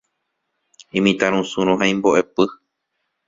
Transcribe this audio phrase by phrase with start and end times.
[1.01, 2.49] Imitãrusúrõ ha imbo'epy.